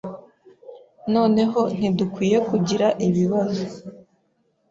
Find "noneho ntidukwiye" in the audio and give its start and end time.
1.13-2.37